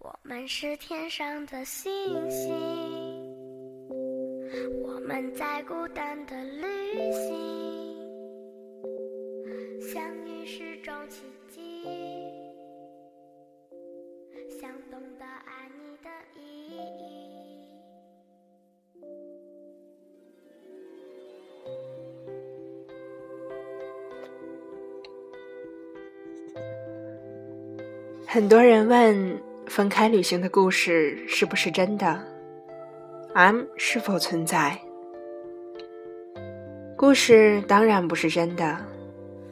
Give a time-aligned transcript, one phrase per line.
[0.00, 1.90] 我们是天上的星
[2.30, 2.54] 星，
[4.80, 6.62] 我们在孤单的旅
[7.12, 7.26] 行，
[9.92, 11.82] 相遇是种奇迹，
[14.60, 16.08] 想懂得爱你的
[16.40, 16.40] 意
[16.70, 16.78] 义。
[28.28, 32.18] 很多人问分开旅行的故事是不是真的
[33.34, 34.78] ？M 是否存在？
[36.96, 38.78] 故事当然不是真的，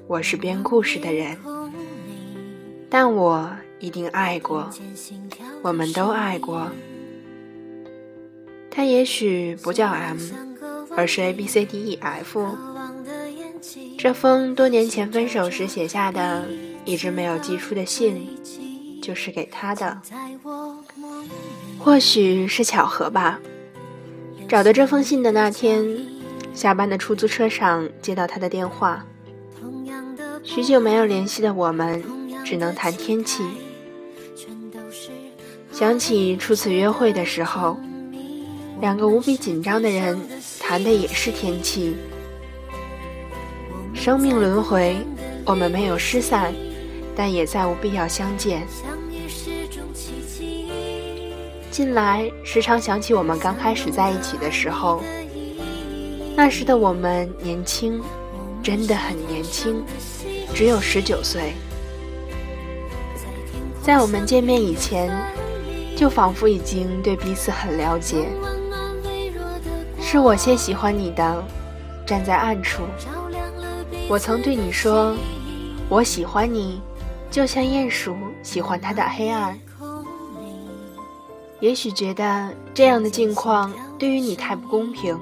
[0.07, 1.37] 我是编故事的人，
[2.89, 3.49] 但我
[3.79, 4.69] 一定爱过，
[5.63, 6.71] 我们都爱过。
[8.71, 10.19] 他也许不叫 M，
[10.97, 12.57] 而是 A B C D E F。
[13.99, 16.47] 这封多年前分手时写下的，
[16.85, 18.27] 一直没有寄出的信。
[19.07, 20.03] 就是给他的，
[21.79, 23.39] 或许是巧合吧。
[24.49, 25.87] 找到这封信的那天，
[26.53, 29.07] 下班的出租车上接到他的电话。
[30.43, 32.03] 许久没有联系的我们，
[32.45, 33.45] 只能谈天气。
[35.71, 37.79] 想起初次约会的时候，
[38.81, 40.19] 两个无比紧张的人
[40.59, 41.97] 谈的也是天气。
[43.95, 44.97] 生命轮回，
[45.45, 46.53] 我们没有失散。
[47.17, 48.67] 但也再无必要相见。
[51.71, 55.03] 近来时常想起我们刚开始在一起的时候，
[56.37, 58.01] 那时的我们年轻，
[58.63, 59.83] 真的很年轻，
[60.55, 61.55] 只有十九岁。
[63.83, 65.11] 在我们见面以前，
[65.97, 68.29] 就仿佛已经对彼此很了解。
[70.01, 71.45] 是我先喜欢你的，
[72.07, 72.83] 站在暗处，
[74.09, 75.15] 我曾对你说，
[75.89, 76.81] 我喜欢你。
[77.31, 79.59] 就像鼹鼠喜欢它的黑暗，
[81.61, 85.19] 也许觉得这样的境况对于你太不公平。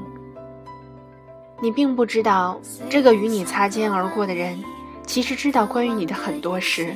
[1.61, 2.61] 你并不知道，
[2.91, 4.63] 这个与你擦肩而过的人，
[5.07, 6.95] 其实知道关于你的很多事。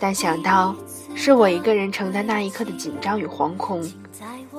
[0.00, 0.74] 但想到
[1.14, 3.82] 是我一个人承担那一刻的紧张与惶恐，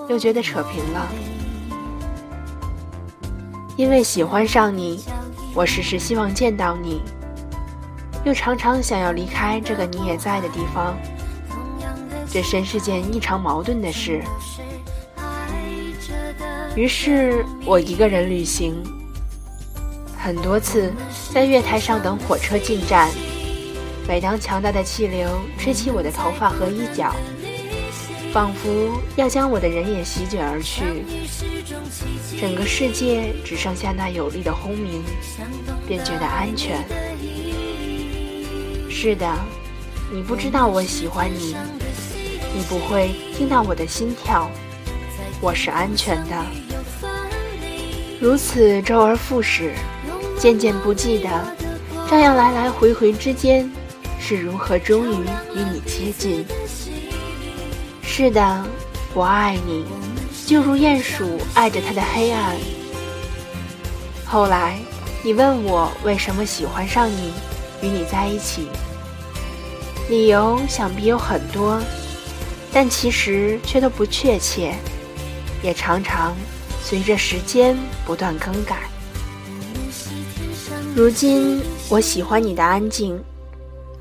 [0.07, 1.07] 又觉得扯平了。
[3.75, 5.03] 因为喜欢上你，
[5.53, 7.01] 我时时希望见到你。
[8.25, 10.97] 又常常想要离开这个你也在的地方，
[12.29, 14.21] 这真是件异常矛盾的事。
[16.75, 18.75] 于是我一个人旅行，
[20.17, 20.93] 很多次
[21.33, 23.09] 在月台上等火车进站。
[24.07, 27.15] 每当强大的气流吹起我的头发和衣角，
[28.33, 30.83] 仿佛要将我的人也席卷而去，
[32.39, 35.03] 整个世界只剩下那有力的轰鸣，
[35.87, 36.83] 便觉得安全。
[39.01, 39.33] 是的，
[40.11, 41.55] 你不知道我喜欢你，
[42.53, 44.51] 你不会听到我的心跳，
[45.39, 46.45] 我是安全的。
[48.19, 49.73] 如此周而复始，
[50.37, 51.29] 渐渐不记得，
[52.09, 53.71] 这样来来回回之间，
[54.19, 55.15] 是如何终于
[55.55, 56.45] 与你接近。
[58.03, 58.65] 是的，
[59.13, 59.85] 我爱你，
[60.45, 62.53] 就如鼹鼠爱着它的黑暗。
[64.25, 64.77] 后来，
[65.23, 67.31] 你问我为什么喜欢上你，
[67.81, 68.67] 与你在一起。
[70.09, 71.79] 理由想必有很多，
[72.73, 74.73] 但其实却都不确切，
[75.61, 76.35] 也常常
[76.81, 77.77] 随着时间
[78.07, 78.89] 不断更改。
[80.95, 83.21] 如今我喜欢你的安静，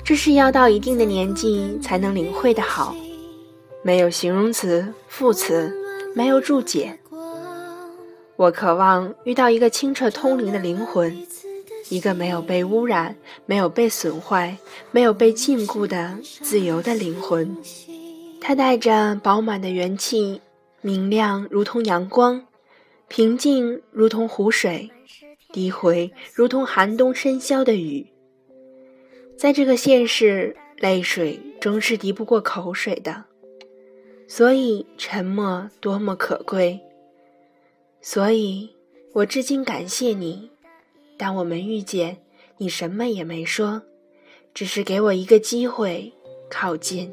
[0.02, 2.96] 这是要到一定的年纪才能领会的好。
[3.82, 5.70] 没有形容词、副词，
[6.14, 6.98] 没有注解。
[8.36, 11.14] 我渴望遇到一个清澈通灵的灵魂。
[11.90, 13.16] 一个没有被污染、
[13.46, 14.56] 没有被损坏、
[14.90, 17.56] 没有被禁锢的自由的灵魂，
[18.40, 20.40] 它带着饱满的元气，
[20.80, 22.46] 明亮如同阳光，
[23.08, 24.90] 平静如同湖水，
[25.52, 28.06] 低回如同寒冬深宵的雨。
[29.36, 33.24] 在这个现实，泪水终是敌不过口水的，
[34.26, 36.80] 所以沉默多么可贵。
[38.02, 38.70] 所以
[39.14, 40.50] 我至今感谢你。
[41.18, 42.18] 当我们遇见，
[42.58, 43.82] 你什么也没说，
[44.54, 46.12] 只是给我一个机会
[46.48, 47.12] 靠近。